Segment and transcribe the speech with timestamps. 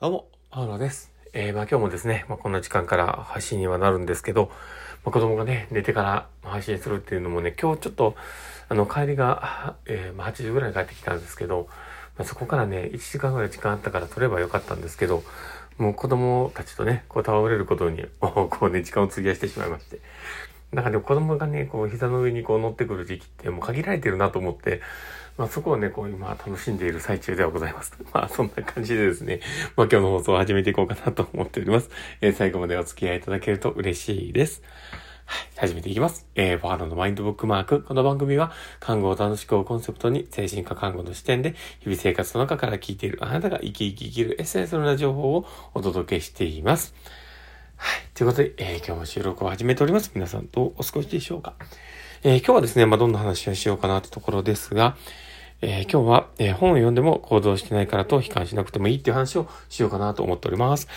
[0.00, 1.10] どうも、パウロです。
[1.32, 4.46] えー、まあ今日もですね、まあこんな時間から配信にはなるんですけど、
[5.04, 8.14] まあ子供がね、寝てから配信するっていうのもね、今日ちょっと、
[8.68, 11.66] あの、帰りが、えー、まあ8時ぐらいに帰ってきたんですけど、
[12.16, 15.24] まあそこからね、1時間ぐらい時間あったから撮ればよかったんですけど、
[15.78, 19.98] もう子供たちとね、こう倒れることに、 こうね、時間を費やしてしまいまして。
[20.72, 24.82] なんかでも子供がね、こう膝の上にこう乗ってくる時期ってもう限られてるなと思って、
[25.38, 27.96] まあそこをね、こう今楽しんでいる最中ではございます。
[28.12, 29.40] まあそんな感じでですね、
[29.76, 31.90] まあ今日の放送を始めていこうかなと思っております。
[32.20, 34.62] えー最後までお付き合いいただけると嬉しいです。
[35.24, 36.26] はい、始めていきます。
[36.34, 37.82] えー、ファーロのマインドブックマーク。
[37.82, 46.94] この番組は、看護を楽しくをコンセプトに、精神科看護の視点で、日々生活の中から聞いているあなたが生き生き生きるエッセンスのような情報をお届けしています。
[47.80, 48.00] はい。
[48.12, 50.10] ということで、えー今日も収録を始めております。
[50.12, 51.54] 皆さんどうお過ごしでしょうか？
[52.24, 54.96] えー今日はですね、まあ、どんな話をしようかなってところですが、
[55.62, 60.88] えー今日は、え本を読んでも行動してないからと悲観しなくてもいいっていう話をしようかなと思っております。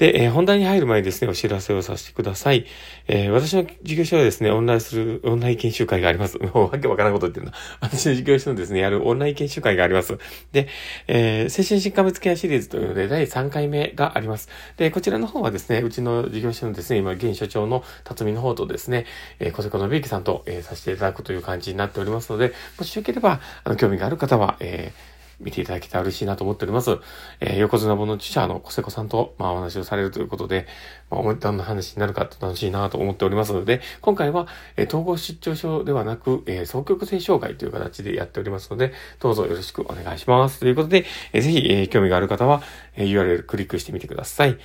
[0.00, 2.64] で、えー本題に入る前にですね、お知らせをさせてください。
[3.06, 6.38] えー私の事業所はですね、オンラインする、オンライン研修会があります。
[6.40, 7.52] もうわけわからんこと言ってるな。
[7.80, 10.16] 私の事業所のですね、やるオンライン研修会があります。
[10.52, 10.68] で、
[11.06, 14.48] えー精神疾患別ケアシリーズというので、第3回目があります。
[14.78, 19.04] で、こちらの方はですね、うちの事業所のですね、今、現所長の辰巳の方とですね、
[19.38, 26.98] えー、小瀬子のびゆきさんと、えーさせていただくという感じになっておりますので、もしよければ、あの、興味がある方は、えー見ていただけたら嬉しいなと思っております。
[27.40, 30.66] えー横綱本の著者の小瀬子さんと、まあ、お話をされるということで、
[31.10, 34.46] まあ、どんな話になるかって楽しいなと思っておりますので、今回は、
[34.76, 40.60] えー統合失調症ではなく、えー双極性障害という形でやっておりますので、どうぞよろしくお願いします。
[40.60, 42.62] ということで、えーぜひ、えー興味がある方は、
[42.96, 44.58] えー URL クリックしてみてください。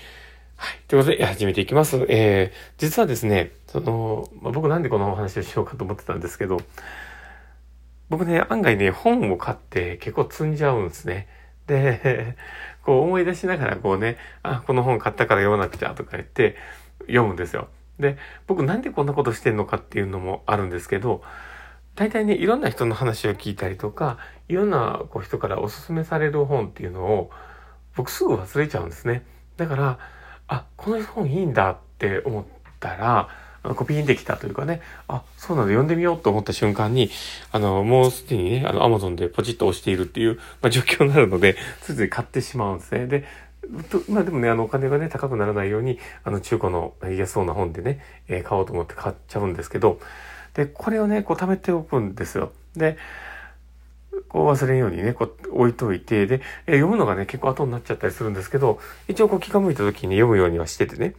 [0.57, 0.79] はい。
[0.87, 2.05] ということで、始めていきます。
[2.09, 6.59] えー実はですね、その、まあ、僕なんでこのお話をしようかと思ってたんですけど、
[8.09, 11.27] 僕ね、案外ね、本を買って結構積んじゃうんですね。
[11.67, 12.37] で、
[12.83, 16.55] こう思い出しながらこうね、あ、この本買ったから読まなくちゃとか言って
[17.01, 17.67] 読むんですよ。
[17.99, 21.23] で、僕なんでこんなことしてんのかっていうのもあるんですけど、
[21.95, 24.17] 大体ね、いろんな人の話を聞いたりとか、
[24.49, 27.31] いろんなこう人からおすすめされる本っていうのを、
[27.95, 29.25] 僕すぐ忘れちゃうんですね。
[29.57, 29.99] だから、
[30.47, 32.45] あ、この本いいんだって思っ
[32.79, 33.29] たら、
[33.73, 37.09] コピーできたというかね、あ、そうなんだ、読んでみようと思った瞬間に、
[37.51, 43.07] あの、もうすでにね、あの、アマゾンでポチッと押しているっていう、まあ、状況になるので、ついつい買ってしまうんですね。
[43.07, 43.25] で、
[44.09, 49.99] まあでもね、あの、お金がね、高くならないように、あの、中古の安そうな本でね、えー買おうと思って買っちゃうんですけど、
[50.53, 52.51] で、これをね、こう貯めておくんですよ。
[52.75, 52.97] で、
[54.29, 61.15] こう忘れんようにね、こう置いといて、で、え読むのがね、結構後になっちゃったりするんですけど、一応こう気が向いた時に読むようにはしててね。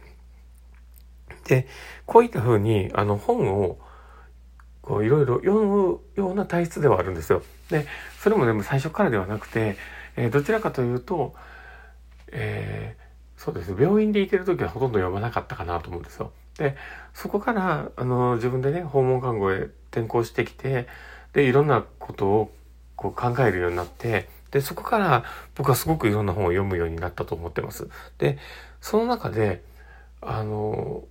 [1.47, 1.67] で、
[2.05, 3.79] こういった風に、あの本を、
[4.81, 7.41] こういろいろ読むような体質ではあるんですよ。
[7.69, 7.85] で、
[8.19, 9.75] それもでも最初からではなくて、
[10.15, 11.35] えーどちらかというと、
[12.31, 13.07] えー
[13.37, 16.31] そうですね、病院でいてる時はほとんど読まなかったかなと思うんですよ。
[16.57, 16.75] で、
[17.13, 20.87] そこから、あの、自分でね、訪問看護へ転校してきて、
[21.33, 22.51] で、いろんなことを
[22.95, 25.23] こう考えるようになって、で、そこから
[25.55, 27.87] 僕はすごくいろんな本を読むようになったと思ってます。
[28.17, 28.39] で、
[28.81, 29.63] その中で、
[30.21, 31.03] あの、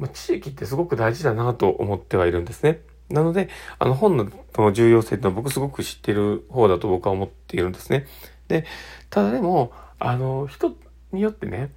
[0.00, 2.80] まあ、知識ってすごく大事だなと思ってはいるんですね。
[3.10, 8.06] なので、あの本のの重要性ってのは僕すごく知ってる方だと僕は思っているんですね。
[8.48, 8.64] で、
[9.10, 10.74] ただでも、あの、人
[11.12, 11.70] によってね、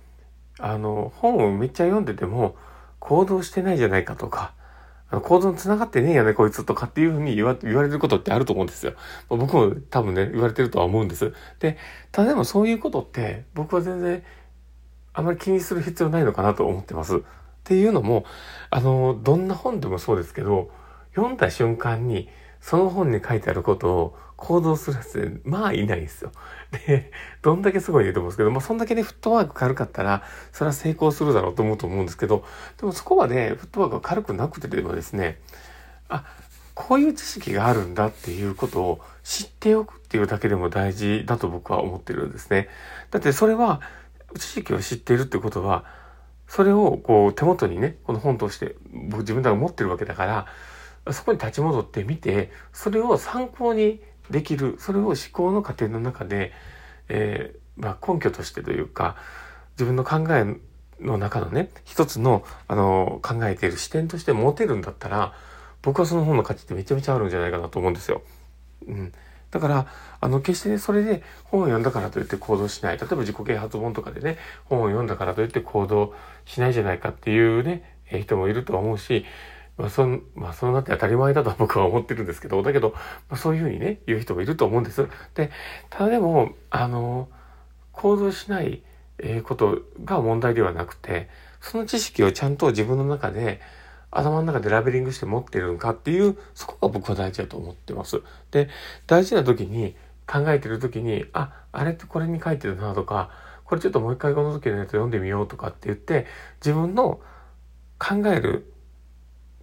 [0.60, 2.56] あの、本をめっちゃ読んでても
[3.00, 4.54] 行動してないじゃないかとか、
[5.10, 8.94] あの行動に繋がってねえよね、こいつとかっていうふうに言わ言われることってあると思うんですよ。
[9.30, 11.34] まあ僕も多分ね、言われてるとは思うんです。
[11.60, 11.78] で、
[12.12, 14.24] ただでもそういうことって僕は全然
[15.14, 17.22] あまり気にする必要ないのかなと思ってます。
[17.64, 18.26] っていうのも、
[18.70, 20.70] あの、どんな本でもそうですけど、
[21.16, 22.28] 読んだ瞬間に、
[22.60, 26.32] その本に書いてあることを行動するやつで、まあいないんですよ。
[26.88, 27.10] で、
[27.42, 32.44] どんだけすごいと思うんですけど、まあそんだけね、フットワーク軽かったら、それは成功するだろうと思うと思うんですけど、
[32.78, 35.40] でもそこまでフットワークが軽くなくてでもですね、
[36.10, 36.26] あ、
[36.74, 42.68] こういう知識があるんだっていうことを知っておくっていうだけでも大事だと僕は思ってるんですね。
[43.12, 43.80] だってそれは、
[44.38, 45.86] 知識を知っているってことは、
[46.56, 48.76] それをこう手元にね、この本として
[49.10, 50.46] 僕自分では持ってるわけだか
[51.08, 56.52] ら、そこに立ち戻ってみて、それを参考にできる、それを思考の過程の中で、
[57.10, 59.16] えーまあ根拠としてというか、
[59.72, 60.46] 自分の考え
[61.04, 65.34] の中のね、一つの、あの、考えている視点として持てるんだったら、
[65.82, 68.22] 僕はその本の価値ってめちゃめちゃあるんじゃないかなと思うんですよ。
[68.88, 69.12] うん。
[69.54, 69.88] だから、
[70.20, 72.98] あの、決してね、それで本を読んだからといって行動しない。
[72.98, 76.16] 例えば自己啓発本とかでね、本を読んだからといって行動
[76.46, 79.26] しないじゃないかっていうね、え人もいると思うし、
[79.78, 82.94] まあ、そん、まあ、そうなって当たり前だと僕は思ってるんですけど、だけど、
[83.30, 85.08] まあ、そういうふうにね、言う人もいると思うんです。
[85.36, 85.52] で、
[85.92, 87.30] ただでも、あの、
[87.92, 88.82] 行動しない、
[89.44, 91.30] ことが問題ではなくて、
[91.62, 93.62] その知識をちゃんと自分の中で、
[94.18, 98.22] 頭の中でラベリングして持ってるのかっていう、そこが僕は大事だと思ってます。
[98.52, 98.70] で、
[99.08, 99.96] 大事な時に、
[100.26, 103.30] 考えてる時に、あ、あれってこれに書いてるなとか、
[103.66, 106.26] これちょっともう一回この時のやつ読んでみようとかって言って、
[106.62, 107.20] 自分の
[108.00, 108.72] 考える、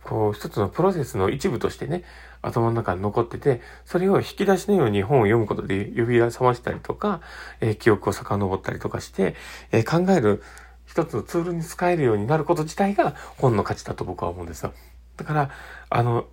[0.04, 2.04] こう、一つのプロセスの一部としてね、
[2.42, 7.20] 頭の中に残ってて、それを引き出しのように本を読むことで指輪覚ましたりとか、
[7.60, 9.34] えー、記憶を遡ったりとかして、
[9.72, 10.42] えー、考える
[10.90, 14.74] 一つのツールに使えるようになること自体が本の価値だと僕は思うんですよ。
[15.16, 15.50] だから、
[15.88, 16.26] あの、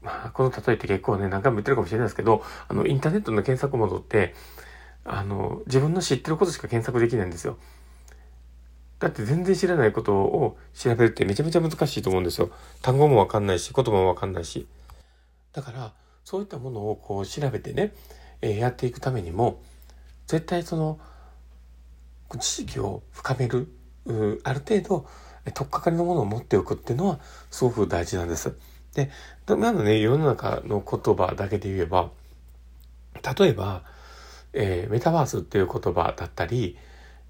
[0.00, 4.34] まあ、この例えって結構ね、何回も言ってるかもしれないですけど、あの、インターネットの検索モードって、
[5.04, 7.58] あの、自分の知ってることしか検索できないんですよ。
[9.00, 12.50] だって全然知らないことを調べるってめちゃめちゃ難しいと思うんですよ。
[12.80, 14.66] 単語もわかんないし、言葉もわかんないし。
[15.52, 15.92] だから、
[16.24, 17.92] そういったものをこう調べてね、
[18.40, 19.60] えー、やっていくためにも、
[20.26, 20.98] 絶対その、
[22.38, 23.68] 知識を深める、
[24.10, 25.06] うある程度、
[25.54, 27.20] とっかかりのものを持っておくっていうのは、
[27.50, 28.54] すごく大事なんです。
[28.94, 29.10] で、
[29.46, 32.10] なのね、世の中の言葉だけで言えば、
[33.38, 33.82] 例えば、
[34.52, 36.76] えー、メタバースっていう言葉だったり、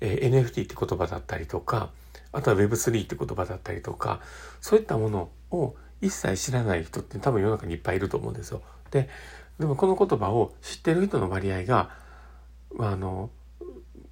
[0.00, 1.90] えー、NFT って言葉だったりとか、
[2.32, 4.20] あとは Web3 って言葉だったりとか、
[4.60, 8.62] そういったものを一切知らない人って多分世の中にいっぱいいると思うんですよ。
[8.90, 9.08] で、
[9.58, 11.90] でもこの言葉を知ってる人の割合が、
[12.74, 13.30] まあ、あの、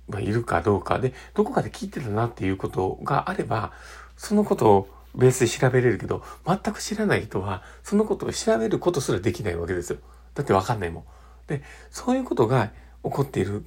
[0.08, 3.72] まあ、いるかどうかで、どこかで聞いてたなっていうことがあれば、
[4.16, 9.99] そのことをベースで調べれるけど、全く知らない人は、そのことを調べることすらできないわけですよ。
[10.34, 11.05] だってわかんないもん。
[11.46, 12.70] で、そういうことが
[13.02, 13.64] 起こっている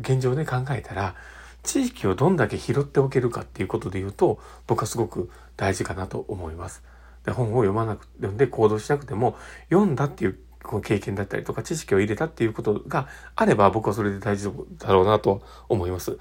[0.00, 1.14] 現状で考えたら、
[1.62, 6.82] 地域をどんだけ拾っておけるかっていうことで言うと、僕はすごく大事かなと思います。
[7.24, 9.36] で本を読まなく、読んで行動しなくても、
[9.70, 16.18] 読んだっていうこの経験だったりとか知識を入れたっていうことがあれば僕はそれで大事だろうなと思います。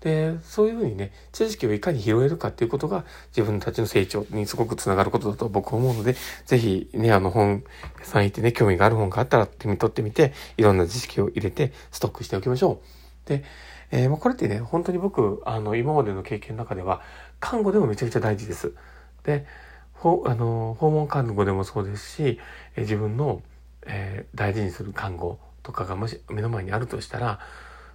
[0.00, 3.04] で、そういうふうにね、知識をいかに拾えるかっていうことが
[3.34, 6.14] 自分たちの成長にすごくつながることだと僕は思うので、
[6.44, 7.64] ぜひね、あの本
[8.00, 12.82] 屋さん行ってね、興味がある本があったら手に取ってみて、いろんな知識を入れてストックしておきましょ
[13.24, 13.28] う。
[13.28, 13.44] で、
[13.90, 17.00] えー、まあ、これってね、本当に僕、あの、今までの経験の中では、
[17.40, 18.72] 看護でもめちゃくちゃ大事です。
[19.22, 19.46] で、
[19.94, 22.38] ほあの訪問看護でもそうですし、
[22.76, 23.40] え自分の、
[23.86, 27.40] えー、大事にする看護とかがもし目の前にあるとしたら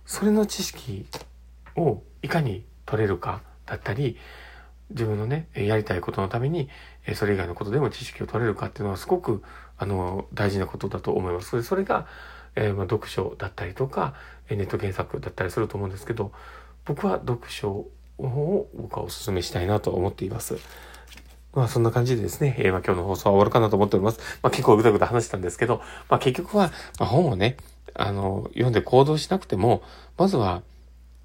[0.05, 1.05] それの知識
[1.75, 4.17] をいかに取れるかだったり
[4.89, 6.69] 自分のねやりたいことのために
[7.13, 9.43] それ以外のことでも知識を取れるかっていうのはすごく
[9.77, 11.63] あの大事なことだと思います。
[11.63, 12.07] それが、
[12.55, 14.15] えー、まあ、読書だったりとか
[14.49, 16.31] ネット検索だったりすると思うんですけど
[16.85, 17.85] 僕は読書
[18.17, 20.57] を僕はお勧めしたいなと思っています。
[21.53, 24.19] まあそんな感じでですね、えー、まあ今日の放送は終わるかなと思っております。
[24.41, 26.67] まあ結構ぐだぐだ話したんですけど、まあ結局は、
[26.99, 27.57] まあ、本をね、
[27.95, 29.81] あの、読んで行動しなくても、
[30.17, 30.61] まずは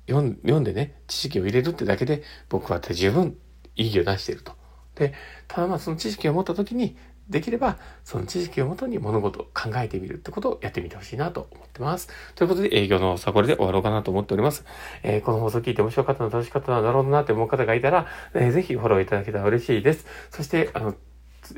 [0.09, 3.37] 読ん読んでね、知識を入れるってだけで僕は十分
[3.77, 4.53] 意義を出していると。
[4.95, 5.13] で、
[5.47, 6.97] ただまあその知識を持った時に、
[7.29, 12.09] できれば、その知識をもとに物事を考えてみるってことをやってみてほしいなと思ってます。
[12.35, 14.65] ということで、営業の放送はこれで終わろうかなと思っております。
[15.03, 20.07] えー、この放送聞いて面白かったな楽しかったなだろうなって思う方がいたら、えー、ぜひフォローいただけたら嬉しいです。
[20.31, 20.95] そして、あの、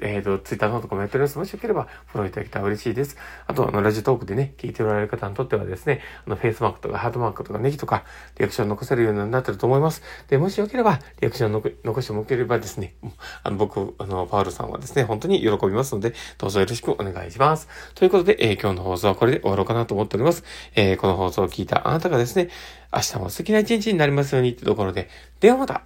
[0.03, 1.39] えっ、ー、と、ツイッターノートコメントです。
[1.39, 3.17] もしよければフォローいただけたら嬉しいです。
[3.47, 8.05] あと、あの、ラジオトークでね、聞いておられる方にとってはですね、あの、フェイスマークとかハートマークとかネギとか、
[8.39, 10.03] リアクション残せるようになってると思います。
[10.29, 12.95] で、もしよければ、リアクションの残してもければですね、
[13.43, 17.69] あの、僕、あの、パウルさんはですね、本当に喜びますので、どうぞよろしくお願いします。
[17.95, 20.45] ということで、えー、今日の放送はこれで終わろうかなと思っております。
[20.75, 22.49] えー、この放送を聞いたあなたがですね、
[22.93, 25.09] 明日も素敵な一日になりますようにってところで、
[25.41, 25.83] ではまた